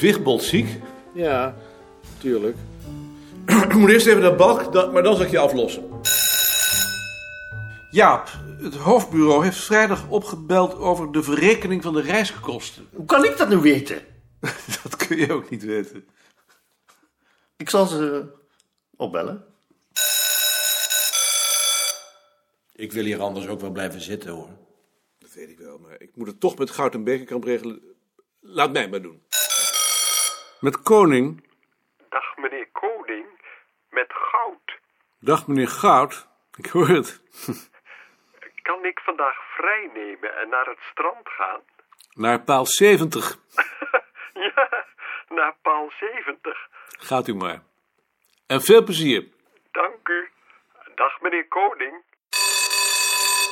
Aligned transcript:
Wigbold 0.00 0.42
ziek? 0.42 0.68
Ja, 1.14 1.56
tuurlijk. 2.18 2.56
Ik 3.46 3.74
moet 3.74 3.90
eerst 3.90 4.06
even 4.06 4.20
naar 4.20 4.36
Balk, 4.36 4.92
maar 4.92 5.02
dan 5.02 5.16
zal 5.16 5.24
ik 5.24 5.30
je 5.30 5.38
aflossen. 5.38 5.88
Jaap, 7.90 8.28
het 8.62 8.74
hoofdbureau 8.74 9.44
heeft 9.44 9.58
vrijdag 9.58 10.08
opgebeld 10.08 10.74
over 10.74 11.12
de 11.12 11.22
verrekening 11.22 11.82
van 11.82 11.92
de 11.92 12.00
reiskosten. 12.00 12.88
Hoe 12.92 13.04
kan 13.04 13.24
ik 13.24 13.36
dat 13.36 13.48
nu 13.48 13.56
weten? 13.56 14.02
Dat 14.82 14.96
kun 14.96 15.16
je 15.16 15.32
ook 15.32 15.50
niet 15.50 15.64
weten. 15.64 16.04
Ik 17.56 17.70
zal 17.70 17.86
ze 17.86 18.24
opbellen. 18.96 19.44
Ik 22.72 22.92
wil 22.92 23.04
hier 23.04 23.20
anders 23.20 23.46
ook 23.46 23.60
wel 23.60 23.70
blijven 23.70 24.00
zitten 24.00 24.30
hoor. 24.30 24.48
Dat 25.18 25.32
weet 25.34 25.50
ik 25.50 25.58
wel, 25.58 25.78
maar 25.78 25.94
ik 25.98 26.10
moet 26.14 26.26
het 26.26 26.40
toch 26.40 26.58
met 26.58 26.70
Goud 26.70 26.94
en 26.94 27.04
Bekerkamp 27.04 27.44
regelen. 27.44 27.80
Laat 28.40 28.72
mij 28.72 28.88
maar 28.88 29.02
doen. 29.02 29.22
Met 30.60 30.82
Koning. 30.82 31.44
Dag 32.08 32.36
meneer 32.36 32.68
Koning, 32.72 33.26
met 33.90 34.12
goud. 34.12 34.78
Dag 35.20 35.46
meneer 35.46 35.68
Goud. 35.68 36.28
Ik 36.56 36.66
hoor 36.66 36.88
het. 36.88 37.20
Kan 38.68 38.84
ik 38.84 39.00
vandaag 39.04 39.36
vrij 39.56 39.90
nemen 39.94 40.36
en 40.36 40.48
naar 40.48 40.66
het 40.66 40.78
strand 40.90 41.28
gaan? 41.28 41.60
Naar 42.14 42.40
paal 42.40 42.66
70. 42.66 43.36
Ja, 44.34 44.84
naar 45.28 45.56
paal 45.62 45.90
70. 45.98 46.68
Gaat 46.98 47.28
u 47.28 47.34
maar. 47.34 47.62
En 48.46 48.60
veel 48.60 48.82
plezier. 48.84 49.28
Dank 49.70 50.08
u. 50.08 50.28
Dag 50.94 51.20
meneer 51.20 51.48
Koning. 51.48 52.02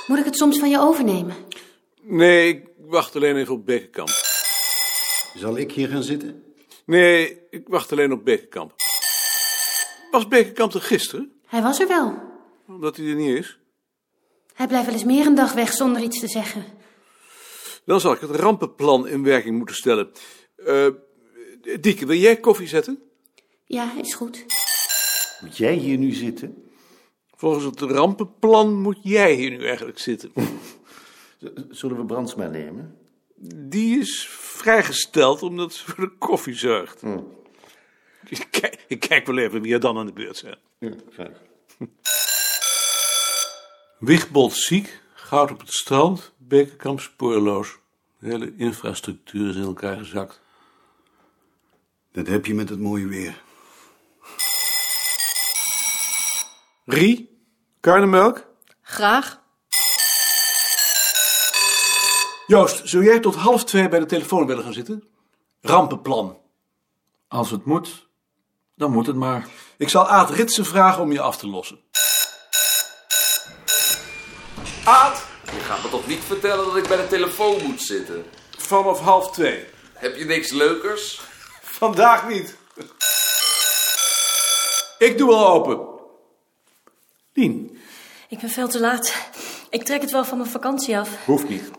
Moet 0.06 0.18
ik 0.18 0.24
het 0.24 0.36
soms 0.36 0.58
van 0.58 0.70
je 0.70 0.78
overnemen? 0.78 1.36
Nee, 2.02 2.48
ik 2.48 2.68
wacht 2.76 3.16
alleen 3.16 3.36
even 3.36 3.54
op 3.54 3.66
Bekerkamp. 3.66 4.08
Zal 5.34 5.58
ik 5.58 5.72
hier 5.72 5.88
gaan 5.88 6.02
zitten? 6.02 6.47
Nee, 6.88 7.40
ik 7.50 7.68
wacht 7.68 7.92
alleen 7.92 8.12
op 8.12 8.24
Bekerkamp. 8.24 8.74
Was 10.10 10.28
Bekerkamp 10.28 10.74
er 10.74 10.80
gisteren? 10.80 11.32
Hij 11.46 11.62
was 11.62 11.80
er 11.80 11.88
wel. 11.88 12.14
Omdat 12.66 12.96
hij 12.96 13.06
er 13.06 13.14
niet 13.14 13.38
is? 13.38 13.58
Hij 14.54 14.66
blijft 14.66 14.86
wel 14.86 14.94
eens 14.94 15.04
meer 15.04 15.26
een 15.26 15.34
dag 15.34 15.52
weg 15.52 15.72
zonder 15.72 16.02
iets 16.02 16.20
te 16.20 16.28
zeggen. 16.28 16.64
Dan 17.84 18.00
zal 18.00 18.12
ik 18.12 18.20
het 18.20 18.30
rampenplan 18.30 19.08
in 19.08 19.22
werking 19.22 19.56
moeten 19.56 19.76
stellen. 19.76 20.10
Eh 20.56 20.88
Dieke, 21.80 22.06
wil 22.06 22.16
jij 22.16 22.36
koffie 22.36 22.68
zetten? 22.68 23.02
Ja, 23.64 23.92
is 23.98 24.14
goed. 24.14 24.44
Moet 25.40 25.56
jij 25.56 25.74
hier 25.74 25.98
nu 25.98 26.12
zitten? 26.12 26.70
Volgens 27.36 27.64
het 27.64 27.80
rampenplan 27.80 28.80
moet 28.80 28.98
jij 29.02 29.34
hier 29.34 29.50
nu 29.50 29.66
eigenlijk 29.66 29.98
zitten. 29.98 30.32
Zullen 31.70 31.96
we 31.96 32.04
Brandsma 32.04 32.46
nemen? 32.46 32.96
Die 33.40 33.98
is 33.98 34.28
vrijgesteld 34.30 35.42
omdat 35.42 35.72
ze 35.72 35.84
voor 35.84 36.04
de 36.04 36.16
koffie 36.18 36.54
zorgt. 36.54 37.02
Ik, 38.28 38.48
kijk, 38.50 38.84
ik 38.88 39.00
kijk 39.00 39.26
wel 39.26 39.38
even 39.38 39.62
wie 39.62 39.72
er 39.72 39.80
dan 39.80 39.98
aan 39.98 40.06
de 40.06 40.12
beurt 40.12 40.36
zijn. 40.36 40.58
Ja, 40.78 40.92
graag. 41.10 41.46
Ziek, 44.50 45.00
goud 45.14 45.50
op 45.50 45.60
het 45.60 45.72
strand, 45.72 46.32
Bekerkamp 46.36 47.00
spoorloos. 47.00 47.78
De 48.18 48.28
hele 48.28 48.56
infrastructuur 48.56 49.48
is 49.48 49.56
in 49.56 49.62
elkaar 49.62 49.96
gezakt. 49.96 50.40
Dat 52.12 52.26
heb 52.26 52.46
je 52.46 52.54
met 52.54 52.68
het 52.68 52.80
mooie 52.80 53.06
weer. 53.06 53.42
Rie, 56.84 57.38
karnemelk? 57.80 58.46
Graag. 58.82 59.40
Joost, 62.48 62.88
zou 62.88 63.04
jij 63.04 63.20
tot 63.20 63.34
half 63.34 63.64
twee 63.64 63.88
bij 63.88 63.98
de 63.98 64.06
telefoon 64.06 64.46
willen 64.46 64.64
gaan 64.64 64.72
zitten? 64.72 65.04
Rampenplan. 65.60 66.38
Als 67.28 67.50
het 67.50 67.64
moet, 67.64 68.06
dan 68.74 68.92
moet 68.92 69.06
het 69.06 69.16
maar. 69.16 69.46
Ik 69.78 69.88
zal 69.88 70.08
Aad 70.08 70.30
Ritsen 70.30 70.64
vragen 70.64 71.02
om 71.02 71.12
je 71.12 71.20
af 71.20 71.36
te 71.36 71.48
lossen. 71.48 71.80
Aad, 74.84 75.24
Je 75.44 75.60
gaat 75.60 75.82
me 75.82 75.88
toch 75.90 76.06
niet 76.06 76.20
vertellen 76.26 76.64
dat 76.64 76.76
ik 76.76 76.88
bij 76.88 76.96
de 76.96 77.06
telefoon 77.06 77.62
moet 77.66 77.82
zitten? 77.82 78.24
vanaf 78.56 79.00
half 79.00 79.30
twee. 79.30 79.64
Heb 79.94 80.16
je 80.16 80.24
niks 80.24 80.50
leukers? 80.52 81.20
Vandaag 81.62 82.28
niet. 82.28 82.56
Ik 84.98 85.18
doe 85.18 85.28
wel 85.28 85.48
open. 85.48 85.86
Lien, 87.32 87.78
Ik 88.28 88.38
ben 88.38 88.50
veel 88.50 88.68
te 88.68 88.80
laat. 88.80 89.14
Ik 89.70 89.84
trek 89.84 90.00
het 90.00 90.10
wel 90.10 90.24
van 90.24 90.38
mijn 90.38 90.50
vakantie 90.50 90.98
af. 90.98 91.24
hoeft 91.24 91.48
niet. 91.48 91.70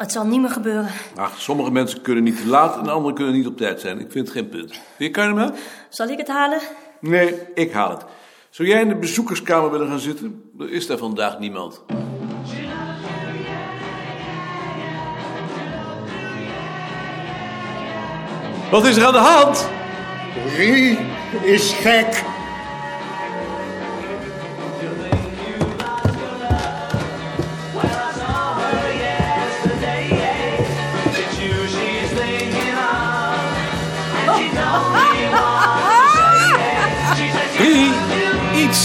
Het 0.00 0.12
zal 0.12 0.26
niet 0.26 0.40
meer 0.40 0.50
gebeuren. 0.50 0.90
Ach, 1.16 1.40
sommige 1.40 1.70
mensen 1.70 2.00
kunnen 2.00 2.24
niet 2.24 2.36
te 2.36 2.46
laat 2.46 2.78
en 2.78 2.88
anderen 2.88 3.14
kunnen 3.14 3.34
niet 3.34 3.46
op 3.46 3.56
tijd 3.56 3.80
zijn. 3.80 4.00
Ik 4.00 4.10
vind 4.10 4.26
het 4.26 4.36
geen 4.36 4.48
punt. 4.48 4.70
Wil 4.70 5.06
je 5.06 5.10
karnemelk? 5.10 5.54
Zal 5.88 6.08
ik 6.08 6.18
het 6.18 6.28
halen? 6.28 6.60
Nee, 7.00 7.34
ik 7.54 7.72
haal 7.72 7.90
het. 7.90 8.04
Zou 8.50 8.68
jij 8.68 8.80
in 8.80 8.88
de 8.88 8.94
bezoekerskamer 8.94 9.70
willen 9.70 9.88
gaan 9.88 9.98
zitten? 9.98 10.50
Er 10.58 10.72
is 10.72 10.86
daar 10.86 10.98
vandaag 10.98 11.38
niemand. 11.38 11.82
Wat 18.70 18.86
is 18.86 18.96
er 18.96 19.04
aan 19.04 19.12
de 19.12 19.18
hand? 19.18 19.68
Rie 20.56 20.98
is 21.42 21.72
gek. 21.72 22.24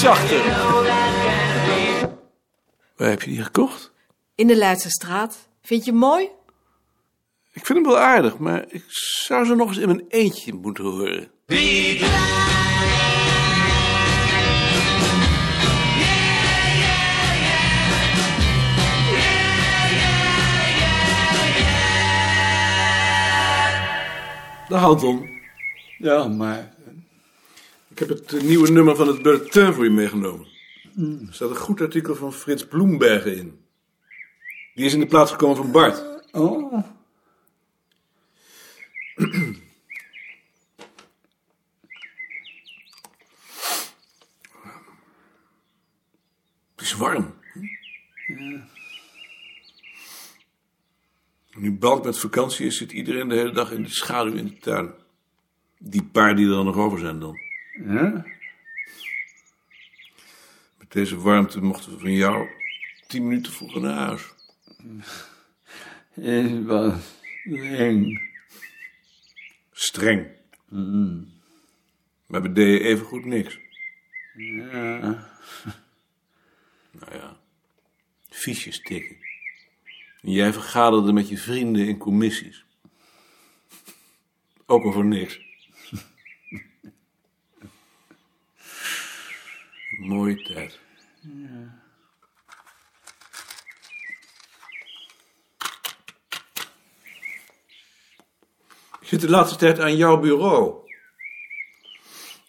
Zachter. 0.06 0.44
Waar 2.96 3.10
heb 3.10 3.22
je 3.22 3.30
die 3.30 3.44
gekocht? 3.44 3.92
In 4.36 4.48
de 4.48 4.56
Leidse 4.56 4.90
straat. 4.90 5.48
Vind 5.62 5.86
je 5.86 5.92
hem 5.92 6.00
mooi? 6.00 6.30
Ik 7.54 7.66
vind 7.66 7.80
hem 7.80 7.84
wel 7.84 7.98
aardig, 7.98 8.38
maar 8.38 8.66
ik 8.68 8.84
zou 8.88 9.46
ze 9.46 9.56
nog 9.56 9.68
eens 9.68 9.78
in 9.78 9.88
mijn 9.88 10.06
eentje 10.08 10.54
moeten 10.54 10.84
horen. 10.84 11.32
Dag 24.68 24.84
Anton. 24.84 25.30
Ja, 25.98 26.28
maar 26.28 26.75
Ik 27.96 28.02
heb 28.02 28.10
het 28.10 28.42
nieuwe 28.44 28.72
nummer 28.72 28.96
van 28.96 29.08
het 29.08 29.22
Bulletin 29.22 29.74
voor 29.74 29.84
je 29.84 29.90
meegenomen. 29.90 30.48
Er 31.28 31.34
staat 31.34 31.50
een 31.50 31.56
goed 31.56 31.82
artikel 31.82 32.16
van 32.16 32.34
Frits 32.34 32.68
Bloembergen 32.68 33.38
in. 33.38 33.60
Die 34.74 34.86
is 34.86 34.94
in 34.94 35.00
de 35.00 35.06
plaats 35.06 35.32
gekomen 35.32 35.56
van 35.56 35.72
Bart. 35.72 36.04
Oh. 36.32 36.84
Het 46.76 46.82
is 46.82 46.94
warm. 46.94 47.34
Nu 51.54 51.72
Balk 51.72 52.04
met 52.06 52.20
vakantie 52.20 52.66
is, 52.66 52.78
zit 52.78 52.92
iedereen 52.92 53.28
de 53.28 53.36
hele 53.36 53.52
dag 53.52 53.72
in 53.72 53.84
de 53.84 53.90
schaduw 53.90 54.34
in 54.34 54.48
de 54.48 54.58
tuin. 54.58 54.94
Die 55.78 56.04
paar 56.04 56.36
die 56.36 56.46
er 56.46 56.52
dan 56.52 56.66
nog 56.66 56.78
over 56.78 57.00
zijn 57.00 57.20
dan. 57.20 57.45
Ja? 57.84 58.26
Met 60.78 60.92
deze 60.92 61.20
warmte 61.20 61.62
mochten 61.62 61.92
we 61.92 62.00
van 62.00 62.14
jou 62.14 62.50
tien 63.08 63.28
minuten 63.28 63.54
vroeger 63.54 63.82
naar 63.82 63.98
huis. 63.98 64.34
Het 66.14 66.66
was 66.66 66.94
eng. 67.44 68.22
Streng. 69.72 70.28
Maar 72.28 72.42
we 72.42 72.52
deden 72.52 72.88
even 72.88 73.06
goed 73.06 73.26
niks. 73.26 73.60
Ja. 74.36 75.28
Nou 77.00 77.14
ja, 77.18 77.38
fiches 78.30 78.82
tikken. 78.82 79.18
En 80.22 80.32
jij 80.32 80.54
vergaderde 80.54 81.14
met 81.14 81.30
je 81.30 81.38
vrienden 81.38 81.88
in 81.88 81.98
commissies. 81.98 82.66
Ook 84.66 84.86
over 84.86 85.06
niks. 85.06 85.45
Mooie 90.00 90.44
tijd. 90.44 90.80
Ik 99.02 99.08
zit 99.08 99.22
de 99.22 99.30
laatste 99.30 99.58
tijd 99.58 99.80
aan 99.80 99.96
jouw 99.96 100.20
bureau. 100.20 100.86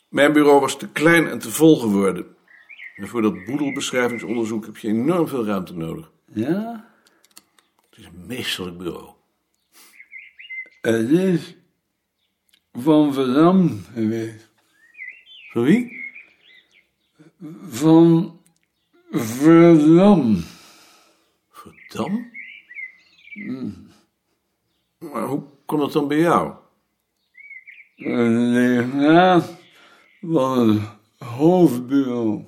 Mijn 0.08 0.32
bureau 0.32 0.60
was 0.60 0.78
te 0.78 0.88
klein 0.88 1.28
en 1.28 1.38
te 1.38 1.50
vol 1.50 1.76
geworden. 1.76 2.36
En 2.96 3.08
voor 3.08 3.22
dat 3.22 3.44
boedelbeschrijvingsonderzoek 3.44 4.66
heb 4.66 4.76
je 4.76 4.88
enorm 4.88 5.28
veel 5.28 5.46
ruimte 5.46 5.74
nodig. 5.74 6.10
Ja? 6.32 6.90
Het 7.90 7.98
is 7.98 8.04
een 8.04 8.26
meesterlijk 8.26 8.78
bureau. 8.78 9.14
Het 10.80 11.10
is 11.10 11.56
van 12.72 13.12
Verdam 13.12 13.84
geweest. 13.92 14.50
Van 15.50 15.62
wie? 15.62 16.05
Van 17.68 18.40
Verdam. 19.10 20.44
Verdam? 21.50 22.30
Maar 24.98 25.26
hoe 25.26 25.42
komt 25.66 25.80
dat 25.80 25.92
dan 25.92 26.08
bij 26.08 26.18
jou? 26.18 26.54
Een 27.96 28.52
legaat 28.52 29.56
van 30.20 30.68
het 30.68 31.28
hoofdbureau. 31.28 32.44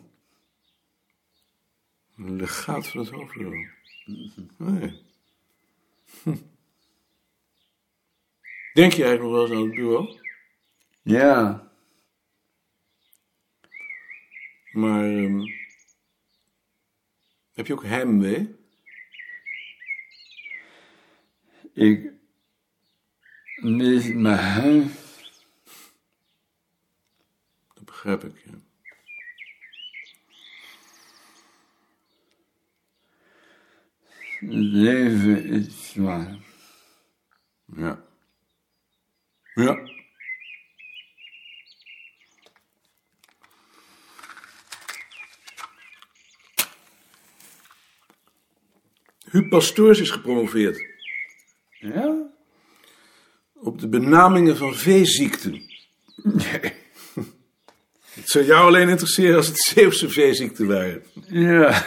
Een 2.16 2.36
legaat 2.36 2.88
van 2.88 3.00
het 3.00 3.10
hoofdbureau. 3.10 3.68
Nee. 4.56 5.02
Hm. 6.22 6.36
Denk 8.72 8.92
je 8.92 9.04
eigenlijk 9.04 9.22
nog 9.22 9.32
wel 9.32 9.42
eens 9.42 9.50
aan 9.50 9.66
het 9.66 9.74
bureau? 9.74 10.18
Ja, 11.02 11.67
Maar 14.78 15.04
ehm, 15.04 15.40
heb 17.52 17.66
je 17.66 17.72
ook 17.72 17.84
heimwee? 17.84 18.56
ik 21.72 22.12
mis 23.54 24.12
mijn 24.12 24.38
huis. 24.38 24.92
Dat 27.74 27.84
begrijp 27.84 28.24
ik, 28.24 28.42
ja. 28.44 28.58
Het 34.38 34.50
leven 34.52 35.44
is 35.44 35.90
zwaar. 35.90 36.36
Ja. 37.76 38.04
Ja. 39.54 39.97
Huub 49.30 49.48
Pastoors 49.48 50.00
is 50.00 50.10
gepromoveerd 50.10 50.86
Ja? 51.70 52.30
op 53.54 53.80
de 53.80 53.88
benamingen 53.88 54.56
van 54.56 54.74
veeziekten. 54.74 55.62
Het 58.18 58.28
zou 58.30 58.44
jou 58.44 58.66
alleen 58.66 58.88
interesseren 58.88 59.36
als 59.36 59.46
het 59.46 59.58
Zeeuwse 59.58 60.08
veeziekten 60.10 60.66
waren. 60.66 61.02
Ja. 61.26 61.86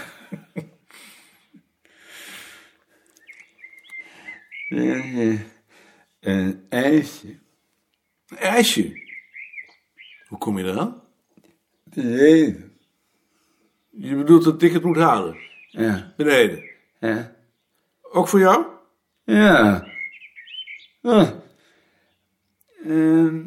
Eh, 4.70 5.40
Een 6.20 6.66
ijsje. 6.70 7.28
Een 8.28 8.38
ijsje. 8.38 9.00
Hoe 10.28 10.38
kom 10.38 10.58
je 10.58 10.64
eraan? 10.64 11.02
Te 11.90 12.04
leven. 12.04 12.72
Je 13.90 14.16
bedoelt 14.16 14.44
dat 14.44 14.62
ik 14.62 14.74
het 14.74 14.84
moet 14.84 14.98
halen? 14.98 15.38
Ja. 15.68 16.14
Beneden. 16.18 16.64
Ja. 17.02 17.32
Ook 18.02 18.28
voor 18.28 18.40
jou? 18.40 18.66
Ja. 19.24 19.88
Ah. 21.02 21.30
Ehm, 22.86 23.42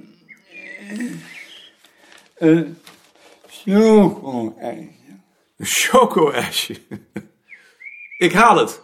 eh, 2.35 2.49
Een 2.49 2.77
choco-ijsje. 3.47 4.93
Een 5.57 5.67
choco-ijsje. 5.67 6.81
Ik 8.19 8.33
haal 8.33 8.57
het. 8.57 8.83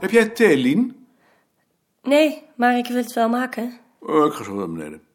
Heb 0.00 0.10
jij 0.10 0.28
thee, 0.28 0.56
Lien? 0.56 1.06
Nee, 2.02 2.42
maar 2.56 2.78
ik 2.78 2.86
wil 2.86 2.96
het 2.96 3.12
wel 3.12 3.28
maken. 3.28 3.78
Oh, 4.00 4.26
ik 4.26 4.32
ga 4.32 4.44
zo 4.44 4.54
naar 4.54 4.72
beneden. 4.72 5.05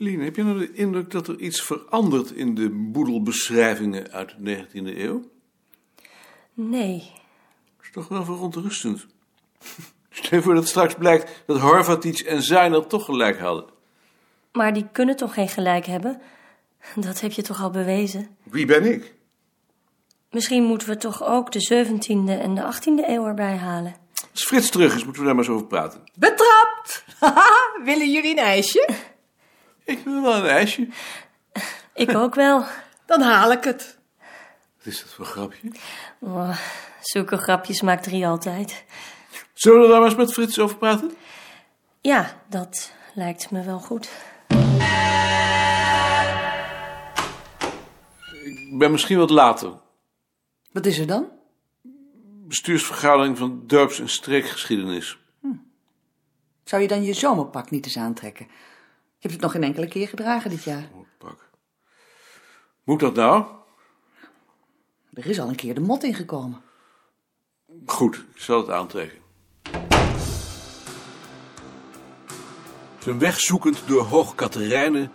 Lien, 0.00 0.20
heb 0.20 0.36
je 0.36 0.42
nou 0.42 0.58
de 0.58 0.72
indruk 0.72 1.10
dat 1.10 1.28
er 1.28 1.38
iets 1.38 1.62
verandert 1.62 2.30
in 2.30 2.54
de 2.54 2.70
boedelbeschrijvingen 2.70 4.10
uit 4.10 4.34
de 4.38 4.66
19e 4.66 4.98
eeuw? 4.98 5.30
Nee. 6.54 6.98
Dat 7.76 7.84
is 7.84 7.90
toch 7.92 8.08
wel 8.08 8.24
verontrustend. 8.24 9.06
Stel 10.10 10.38
je 10.38 10.44
voor 10.44 10.54
dat 10.54 10.68
straks 10.68 10.94
blijkt 10.94 11.42
dat 11.46 11.58
Horvatic 11.60 12.18
en 12.18 12.42
Zijner 12.42 12.86
toch 12.86 13.04
gelijk 13.04 13.38
hadden. 13.38 13.64
Maar 14.52 14.72
die 14.72 14.86
kunnen 14.92 15.16
toch 15.16 15.34
geen 15.34 15.48
gelijk 15.48 15.86
hebben? 15.86 16.20
Dat 16.94 17.20
heb 17.20 17.32
je 17.32 17.42
toch 17.42 17.62
al 17.62 17.70
bewezen? 17.70 18.36
Wie 18.42 18.66
ben 18.66 18.92
ik? 18.92 19.14
Misschien 20.30 20.62
moeten 20.62 20.88
we 20.88 20.96
toch 20.96 21.24
ook 21.24 21.52
de 21.52 21.84
17e 21.84 22.40
en 22.40 22.54
de 22.54 22.72
18e 22.74 23.08
eeuw 23.08 23.26
erbij 23.26 23.56
halen. 23.56 23.94
Als 24.32 24.44
Frits 24.44 24.70
terug 24.70 24.94
is, 24.94 25.04
moeten 25.04 25.22
we 25.22 25.26
daar 25.26 25.36
maar 25.36 25.44
eens 25.44 25.54
over 25.54 25.66
praten. 25.66 26.02
Betrapt! 26.18 27.04
Willen 27.84 28.10
jullie 28.10 28.30
een 28.30 28.44
ijsje? 28.44 29.10
Ik 29.90 30.04
wil 30.04 30.22
wel 30.22 30.34
een 30.34 30.46
ijsje. 30.46 30.88
Ik 31.94 32.14
ook 32.14 32.34
wel. 32.34 32.64
Dan 33.06 33.20
haal 33.20 33.52
ik 33.52 33.64
het. 33.64 33.98
Wat 34.76 34.86
is 34.86 35.00
dat 35.00 35.12
voor 35.12 35.24
grapje? 35.24 35.72
Oh, 36.18 36.58
zulke 37.00 37.36
grapjes 37.36 37.80
maakt 37.80 38.06
Rie 38.06 38.26
altijd. 38.26 38.84
Zullen 39.52 39.80
we 39.80 39.88
daar 39.88 39.98
maar 39.98 40.08
eens 40.08 40.16
met 40.18 40.32
Frits 40.32 40.58
over 40.58 40.76
praten? 40.76 41.12
Ja, 42.00 42.42
dat 42.48 42.92
lijkt 43.14 43.50
me 43.50 43.62
wel 43.62 43.78
goed. 43.78 44.10
Ik 48.70 48.78
ben 48.78 48.90
misschien 48.90 49.18
wat 49.18 49.30
later. 49.30 49.72
Wat 50.72 50.86
is 50.86 50.98
er 50.98 51.06
dan? 51.06 51.28
Bestuursvergadering 52.46 53.38
van 53.38 53.62
dorps- 53.66 54.00
en 54.00 54.08
streekgeschiedenis. 54.08 55.18
Zou 56.64 56.82
je 56.82 56.88
dan 56.88 57.02
je 57.02 57.12
zomerpak 57.12 57.70
niet 57.70 57.84
eens 57.84 57.96
aantrekken? 57.96 58.46
Je 59.20 59.28
hebt 59.28 59.32
het 59.32 59.42
nog 59.42 59.52
geen 59.52 59.62
enkele 59.62 59.88
keer 59.88 60.08
gedragen 60.08 60.50
dit 60.50 60.62
jaar. 60.62 60.88
Pak. 61.18 61.50
Moet 62.84 63.00
dat 63.00 63.14
nou? 63.14 63.44
Er 65.12 65.26
is 65.26 65.40
al 65.40 65.48
een 65.48 65.54
keer 65.54 65.74
de 65.74 65.80
mot 65.80 66.02
ingekomen. 66.02 66.62
Goed, 67.86 68.16
ik 68.34 68.40
zal 68.40 68.60
het 68.60 68.70
aantrekken. 68.70 69.18
Zijn 72.98 73.18
weg 73.18 73.40
zoekend 73.40 73.82
door 73.86 74.02
Hoog 74.02 74.34
Katerijnen 74.34 75.12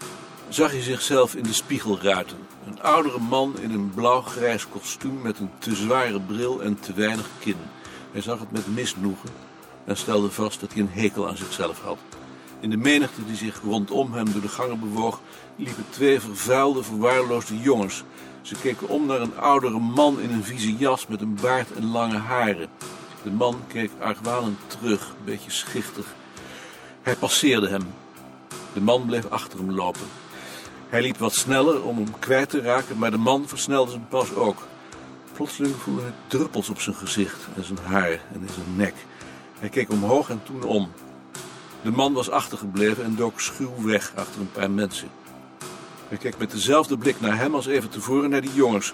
zag 0.50 0.72
hij 0.72 0.82
zichzelf 0.82 1.36
in 1.36 1.44
de 1.44 1.54
spiegelruiten. 1.54 2.38
Een 2.66 2.82
oudere 2.82 3.20
man 3.20 3.60
in 3.60 3.72
een 3.72 3.92
blauw-grijs 3.94 4.70
kostuum 4.70 5.22
met 5.22 5.40
een 5.40 5.52
te 5.60 5.76
zware 5.76 6.22
bril 6.22 6.64
en 6.64 6.80
te 6.80 6.94
weinig 6.94 7.30
kin. 7.40 7.58
Hij 8.12 8.22
zag 8.22 8.40
het 8.40 8.52
met 8.52 8.68
misnoegen 8.68 9.30
en 9.86 9.98
stelde 9.98 10.32
vast 10.32 10.60
dat 10.60 10.74
hij 10.74 10.82
een 10.82 10.90
hekel 10.90 11.28
aan 11.28 11.38
zichzelf 11.38 11.82
had. 11.82 11.98
In 12.66 12.72
de 12.72 12.78
menigte 12.78 13.26
die 13.26 13.36
zich 13.36 13.62
rondom 13.62 14.14
hem 14.14 14.32
door 14.32 14.42
de 14.42 14.48
gangen 14.48 14.80
bewoog, 14.80 15.22
liepen 15.56 15.86
twee 15.90 16.20
vervuilde, 16.20 16.84
verwaarloosde 16.84 17.60
jongens. 17.60 18.04
Ze 18.42 18.56
keken 18.56 18.88
om 18.88 19.06
naar 19.06 19.22
een 19.22 19.38
oudere 19.38 19.80
man 19.80 20.20
in 20.20 20.32
een 20.32 20.44
vieze 20.44 20.76
jas 20.76 21.08
met 21.08 21.22
een 21.22 21.38
baard 21.42 21.72
en 21.72 21.86
lange 21.86 22.18
haren. 22.18 22.70
De 23.24 23.32
man 23.32 23.60
keek 23.68 23.92
argwanend 24.00 24.58
terug, 24.68 25.08
een 25.08 25.26
beetje 25.26 25.52
schichtig. 25.52 26.16
Hij 27.02 27.16
passeerde 27.16 27.68
hem. 27.68 27.88
De 28.74 28.82
man 28.82 29.06
bleef 29.06 29.30
achter 29.30 29.60
hem 29.60 29.72
lopen. 29.72 30.08
Hij 30.90 31.02
liep 31.02 31.18
wat 31.18 31.36
sneller 31.36 31.84
om 31.84 31.96
hem 31.96 32.20
kwijt 32.20 32.50
te 32.50 32.62
raken, 32.62 32.98
maar 32.98 33.12
de 33.12 33.18
man 33.18 33.48
versnelde 33.48 33.92
zijn 33.92 34.08
pas 34.08 34.34
ook. 34.34 34.68
Plotseling 35.34 35.76
voelde 35.76 36.02
hij 36.02 36.14
druppels 36.28 36.70
op 36.70 36.80
zijn 36.80 36.96
gezicht 36.96 37.48
en 37.56 37.64
zijn 37.64 37.80
haar 37.84 38.12
en 38.12 38.42
in 38.42 38.54
zijn 38.54 38.76
nek. 38.76 38.96
Hij 39.60 39.70
keek 39.70 39.92
omhoog 39.92 40.30
en 40.30 40.42
toen 40.44 40.64
om. 40.64 40.92
De 41.86 41.92
man 41.92 42.14
was 42.14 42.30
achtergebleven 42.30 43.04
en 43.04 43.16
dook 43.16 43.40
schuw 43.40 43.84
weg 43.84 44.12
achter 44.16 44.42
een 44.42 44.52
paar 44.52 44.72
mensen. 44.72 45.10
Hij 46.08 46.18
keek 46.18 46.38
met 46.38 46.52
dezelfde 46.52 46.98
blik 46.98 47.22
naar 47.22 47.38
hem 47.38 47.56
als 47.56 47.66
even 47.66 47.90
tevoren 47.90 48.30
naar 48.30 48.42
die 48.42 48.54
jongens. 48.54 48.94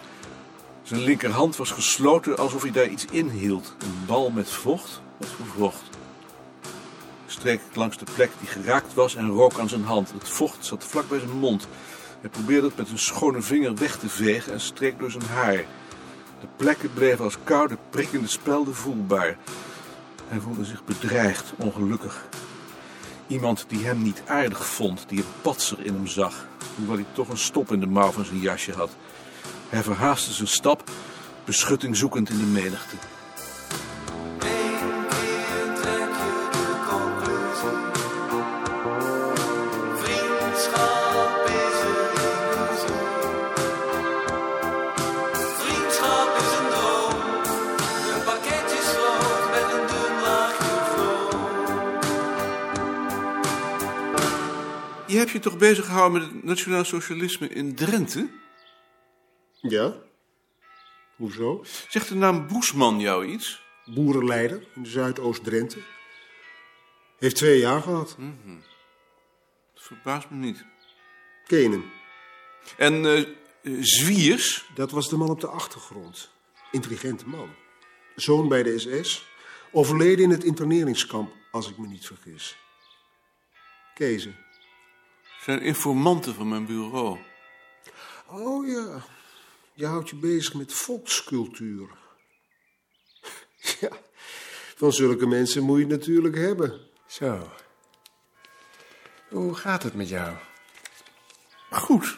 Zijn 0.84 1.02
linkerhand 1.02 1.56
was 1.56 1.72
gesloten 1.72 2.38
alsof 2.38 2.62
hij 2.62 2.72
daar 2.72 2.88
iets 2.88 3.06
in 3.06 3.30
hield. 3.30 3.76
Een 3.80 4.06
bal 4.06 4.30
met 4.30 4.50
vocht? 4.50 5.02
Voor 5.20 5.46
vocht? 5.46 5.82
Streek 7.26 7.62
langs 7.74 7.98
de 7.98 8.06
plek 8.16 8.32
die 8.40 8.48
geraakt 8.48 8.94
was 8.94 9.16
en 9.16 9.30
rook 9.30 9.60
aan 9.60 9.70
zijn 9.70 9.84
hand. 9.84 10.12
Het 10.12 10.30
vocht 10.30 10.66
zat 10.66 10.84
vlak 10.84 11.10
bij 11.10 11.20
zijn 11.20 11.40
mond. 11.40 11.68
Hij 12.22 12.30
probeerde 12.30 12.68
het 12.68 12.78
met 12.78 12.90
een 12.90 13.00
schone 13.00 13.42
vinger 13.42 13.76
weg 13.76 13.98
te 13.98 14.10
vegen 14.10 14.54
en 14.54 14.60
streek 14.60 15.00
door 15.00 15.12
zijn 15.12 15.26
haar. 15.34 15.66
De 16.40 16.48
plekken 16.56 16.94
bleven 16.94 17.24
als 17.24 17.38
koude, 17.44 17.78
prikkende 17.90 18.28
spelden 18.28 18.76
voelbaar. 18.76 19.38
Hij 20.28 20.40
voelde 20.40 20.66
zich 20.66 20.84
bedreigd, 20.84 21.54
ongelukkig. 21.58 22.26
Iemand 23.32 23.66
die 23.68 23.86
hem 23.86 24.02
niet 24.02 24.24
aardig 24.28 24.66
vond, 24.66 25.04
die 25.08 25.20
een 25.20 25.26
patser 25.42 25.86
in 25.86 25.94
hem 25.94 26.08
zag, 26.08 26.48
hoewel 26.76 26.96
hij 26.96 27.06
toch 27.12 27.30
een 27.30 27.38
stop 27.38 27.72
in 27.72 27.80
de 27.80 27.86
mouw 27.86 28.12
van 28.12 28.26
zijn 28.26 28.40
jasje 28.40 28.72
had. 28.72 28.90
Hij 29.70 29.84
verhaastte 29.84 30.32
zijn 30.32 30.48
stap, 30.48 30.90
beschutting 31.46 31.98
zoekend 31.98 32.30
in 32.30 32.38
de 32.38 32.44
menigte. 32.44 32.96
Je 55.12 55.18
hebt 55.18 55.30
je 55.30 55.40
toch 55.40 55.58
bezig 55.58 55.86
gehouden 55.86 56.22
met 56.22 56.32
het 56.32 56.44
nationaal 56.44 56.86
socialisme 56.86 57.48
in 57.48 57.76
Drenthe? 57.76 58.30
Ja? 59.62 59.94
Hoezo? 61.16 61.64
Zegt 61.90 62.08
de 62.08 62.16
naam 62.16 62.48
Boesman 62.48 63.00
jou 63.00 63.26
iets? 63.26 63.64
Boerenleider 63.86 64.68
in 64.76 64.86
Zuidoost-Drenthe. 64.86 65.80
Heeft 67.18 67.36
twee 67.36 67.60
jaar 67.60 67.82
gehad. 67.82 68.16
Dat 69.74 69.84
verbaast 69.84 70.30
me 70.30 70.38
niet. 70.38 70.66
Kenen. 71.46 71.84
En 72.78 73.06
eh, 73.06 73.26
Zwiers? 73.82 74.70
Dat 74.76 74.92
was 74.92 75.10
de 75.10 75.18
man 75.18 75.30
op 75.30 75.40
de 75.40 75.48
achtergrond. 75.48 76.32
Intelligente 76.72 77.28
man. 77.28 77.50
Zoon 78.16 78.48
bij 78.48 78.64
de 78.64 78.80
SS. 78.80 79.26
Overleden 79.72 80.24
in 80.24 80.30
het 80.30 80.44
interneringskamp, 80.44 81.34
als 81.52 81.70
ik 81.70 81.78
me 81.78 81.88
niet 81.88 82.06
vergis. 82.06 82.58
Kezen. 83.94 84.36
Zijn 85.44 85.62
informanten 85.62 86.36
van 86.36 86.50
mijn 86.50 86.66
bureau. 86.66 87.20
Oh 88.28 88.68
ja, 88.68 89.04
je 89.74 89.86
houdt 89.86 90.10
je 90.10 90.16
bezig 90.16 90.54
met 90.54 90.74
volkscultuur. 90.74 91.90
Ja, 93.80 93.90
van 94.76 94.94
zulke 94.94 95.26
mensen 95.26 95.64
moet 95.64 95.78
je 95.78 95.86
het 95.86 96.00
natuurlijk 96.00 96.36
hebben. 96.36 96.80
Zo. 97.06 97.52
Hoe 99.30 99.56
gaat 99.56 99.84
het 99.84 99.94
met 99.94 100.10
jou? 100.10 100.36
Goed. 101.70 102.18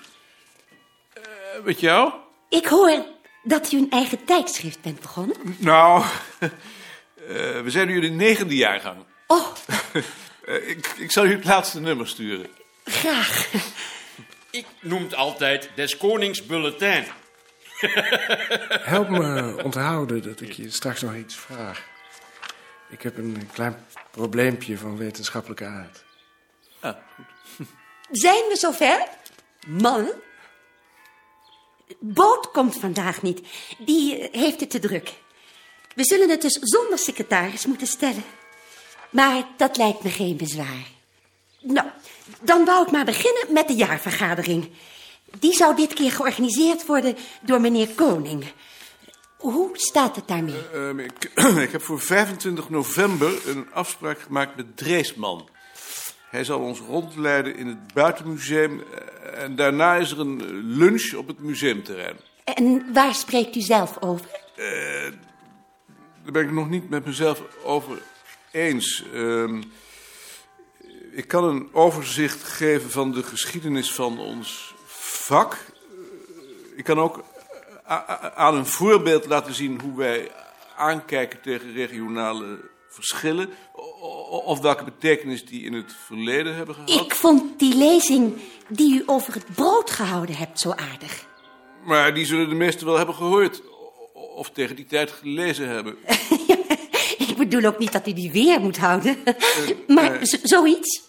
Eh, 1.13 1.23
met 1.63 1.79
jou? 1.79 2.13
Ik 2.49 2.65
hoor 2.65 3.05
dat 3.43 3.71
u 3.71 3.77
een 3.77 3.91
eigen 3.91 4.25
tijdschrift 4.25 4.81
bent 4.81 4.99
begonnen. 4.99 5.37
Nou, 5.57 6.03
eh, 6.39 7.61
we 7.61 7.65
zijn 7.67 7.87
nu 7.87 7.95
in 7.95 8.01
de 8.01 8.23
negende 8.23 8.55
jaargang. 8.55 9.05
Oh, 9.27 9.47
Eh, 10.45 10.69
ik, 10.69 10.87
ik 10.87 11.11
zal 11.11 11.25
u 11.25 11.31
het 11.31 11.45
laatste 11.45 11.79
nummer 11.79 12.07
sturen. 12.07 12.47
Graag. 12.83 13.51
Ik 14.51 14.65
noem 14.81 15.03
het 15.03 15.15
altijd 15.15 15.69
des 15.75 15.97
konings 15.97 16.45
bulletin. 16.45 17.03
Help 18.93 19.09
me 19.09 19.55
onthouden 19.63 20.23
dat 20.23 20.41
ik 20.41 20.51
je 20.51 20.69
straks 20.69 21.01
nog 21.01 21.15
iets 21.15 21.35
vraag. 21.35 21.83
Ik 22.89 23.01
heb 23.01 23.17
een 23.17 23.49
klein 23.53 23.85
probleempje 24.11 24.77
van 24.77 24.97
wetenschappelijke 24.97 25.65
aard. 25.65 26.03
Ah, 26.79 26.95
Zijn 28.11 28.47
we 28.49 28.55
zover? 28.55 29.07
Mannen? 29.67 30.21
Boot 31.99 32.51
komt 32.51 32.79
vandaag 32.79 33.21
niet. 33.21 33.41
Die 33.79 34.17
eh, 34.17 34.41
heeft 34.41 34.59
het 34.59 34.69
te 34.69 34.79
druk. 34.79 35.13
We 35.95 36.03
zullen 36.05 36.29
het 36.29 36.41
dus 36.41 36.53
zonder 36.61 36.97
secretaris 36.97 37.65
moeten 37.65 37.87
stellen. 37.87 38.23
Maar 39.09 39.43
dat 39.57 39.77
lijkt 39.77 40.03
me 40.03 40.09
geen 40.09 40.37
bezwaar. 40.37 40.87
Nou, 41.61 41.87
dan 42.41 42.65
wou 42.65 42.85
ik 42.85 42.91
maar 42.91 43.05
beginnen 43.05 43.53
met 43.53 43.67
de 43.67 43.73
jaarvergadering. 43.75 44.69
Die 45.39 45.53
zou 45.53 45.75
dit 45.75 45.93
keer 45.93 46.11
georganiseerd 46.11 46.85
worden 46.85 47.15
door 47.41 47.61
meneer 47.61 47.87
Koning. 47.95 48.45
Hoe 49.37 49.69
staat 49.73 50.15
het 50.15 50.27
daarmee? 50.27 50.69
Ehm, 50.73 50.99
ik, 50.99 51.31
ik 51.67 51.71
heb 51.71 51.81
voor 51.81 51.99
25 51.99 52.69
november 52.69 53.47
een 53.47 53.67
afspraak 53.73 54.19
gemaakt 54.19 54.55
met 54.55 54.77
Dreesman. 54.77 55.49
Hij 56.29 56.43
zal 56.43 56.59
ons 56.59 56.79
rondleiden 56.79 57.55
in 57.55 57.67
het 57.67 57.93
buitenmuseum. 57.93 58.81
eh, 58.81 59.43
En 59.43 59.55
daarna 59.55 59.95
is 59.95 60.11
er 60.11 60.19
een 60.19 60.41
eh, 60.41 60.47
lunch 60.51 61.13
op 61.13 61.27
het 61.27 61.39
museumterrein. 61.39 62.15
En 62.43 62.85
waar 62.93 63.13
spreekt 63.13 63.55
u 63.55 63.61
zelf 63.61 63.97
over? 64.01 64.25
Eh, 64.55 65.11
daar 66.23 66.31
ben 66.31 66.43
ik 66.43 66.51
nog 66.51 66.69
niet 66.69 66.89
met 66.89 67.05
mezelf 67.05 67.41
over 67.63 67.97
eens. 68.51 69.03
Ehm, 69.13 69.61
ik 71.15 71.27
kan 71.27 71.43
een 71.43 71.69
overzicht 71.73 72.43
geven 72.43 72.91
van 72.91 73.11
de 73.11 73.23
geschiedenis 73.23 73.93
van 73.93 74.19
ons 74.19 74.73
vak. 74.85 75.57
Ik 76.75 76.83
kan 76.83 76.99
ook 76.99 77.23
aan 78.35 78.55
een 78.55 78.65
voorbeeld 78.65 79.25
laten 79.25 79.53
zien 79.53 79.81
hoe 79.81 79.97
wij 79.97 80.31
aankijken 80.75 81.41
tegen 81.41 81.73
regionale 81.73 82.59
verschillen. 82.89 83.49
Of 84.45 84.59
welke 84.59 84.83
betekenis 84.83 85.45
die 85.45 85.63
in 85.63 85.73
het 85.73 85.95
verleden 86.05 86.55
hebben 86.55 86.75
gehad. 86.75 86.89
Ik 86.89 87.15
vond 87.15 87.59
die 87.59 87.75
lezing 87.75 88.33
die 88.67 88.93
u 88.93 89.03
over 89.05 89.33
het 89.33 89.45
brood 89.55 89.91
gehouden 89.91 90.35
hebt 90.35 90.59
zo 90.59 90.71
aardig. 90.71 91.25
Maar 91.83 92.13
die 92.13 92.25
zullen 92.25 92.49
de 92.49 92.55
meesten 92.55 92.85
wel 92.85 92.97
hebben 92.97 93.15
gehoord. 93.15 93.61
Of 94.13 94.49
tegen 94.49 94.75
die 94.75 94.85
tijd 94.85 95.11
gelezen 95.11 95.67
hebben. 95.67 95.97
Ik 97.29 97.37
bedoel 97.37 97.65
ook 97.65 97.79
niet 97.79 97.91
dat 97.91 98.07
u 98.07 98.13
die 98.13 98.31
weer 98.31 98.59
moet 98.59 98.77
houden. 98.77 99.17
maar 99.87 100.13
eh. 100.13 100.23
z- 100.23 100.41
zoiets. 100.43 101.01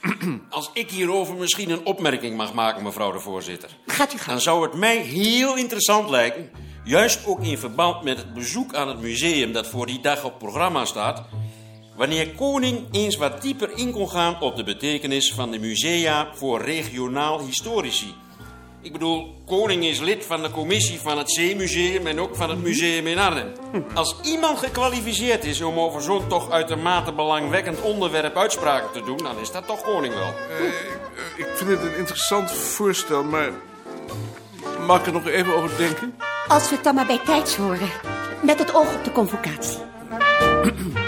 Als 0.50 0.70
ik 0.72 0.90
hierover 0.90 1.34
misschien 1.34 1.70
een 1.70 1.86
opmerking 1.86 2.36
mag 2.36 2.54
maken, 2.54 2.82
mevrouw 2.82 3.12
de 3.12 3.20
voorzitter. 3.20 3.70
Gaat 3.86 4.14
u 4.14 4.18
gaan. 4.18 4.32
Dan 4.32 4.42
zou 4.42 4.62
het 4.62 4.74
mij 4.74 4.96
heel 4.96 5.56
interessant 5.56 6.10
lijken, 6.10 6.50
juist 6.84 7.26
ook 7.26 7.44
in 7.44 7.58
verband 7.58 8.02
met 8.02 8.16
het 8.16 8.34
bezoek 8.34 8.74
aan 8.74 8.88
het 8.88 9.00
museum 9.00 9.52
dat 9.52 9.66
voor 9.66 9.86
die 9.86 10.00
dag 10.00 10.24
op 10.24 10.38
programma 10.38 10.84
staat, 10.84 11.22
wanneer 11.96 12.28
Koning 12.30 12.86
eens 12.90 13.16
wat 13.16 13.42
dieper 13.42 13.78
in 13.78 13.92
kon 13.92 14.10
gaan 14.10 14.40
op 14.40 14.56
de 14.56 14.64
betekenis 14.64 15.32
van 15.32 15.50
de 15.50 15.58
musea 15.58 16.28
voor 16.34 16.62
regionaal 16.62 17.40
historici. 17.44 18.14
Ik 18.82 18.92
bedoel, 18.92 19.34
Koning 19.46 19.84
is 19.84 20.00
lid 20.00 20.24
van 20.24 20.42
de 20.42 20.50
commissie 20.50 21.00
van 21.00 21.18
het 21.18 21.30
Zeemuseum 21.30 22.06
en 22.06 22.20
ook 22.20 22.36
van 22.36 22.50
het 22.50 22.62
museum 22.62 23.06
in 23.06 23.18
Arnhem. 23.18 23.52
Als 23.94 24.16
iemand 24.22 24.58
gekwalificeerd 24.58 25.44
is 25.44 25.60
om 25.60 25.78
over 25.78 26.02
zo'n 26.02 26.26
toch 26.28 26.50
uitermate 26.50 27.12
belangwekkend 27.12 27.80
onderwerp 27.80 28.36
uitspraken 28.36 28.92
te 28.92 29.02
doen, 29.04 29.16
dan 29.16 29.38
is 29.38 29.50
dat 29.50 29.66
toch 29.66 29.82
Koning 29.82 30.14
wel. 30.14 30.34
Eh, 30.58 30.66
ik 31.36 31.46
vind 31.54 31.70
het 31.70 31.82
een 31.82 31.96
interessant 31.96 32.52
voorstel, 32.52 33.24
maar 33.24 33.50
mag 34.86 35.00
ik 35.00 35.06
er 35.06 35.12
nog 35.12 35.26
even 35.26 35.56
over 35.56 35.76
denken? 35.76 36.14
Als 36.48 36.68
we 36.68 36.74
het 36.74 36.84
dan 36.84 36.94
maar 36.94 37.06
bij 37.06 37.20
tijds 37.24 37.56
horen. 37.56 37.90
Met 38.42 38.58
het 38.58 38.74
oog 38.74 38.94
op 38.94 39.04
de 39.04 39.12
convocatie. 39.12 39.78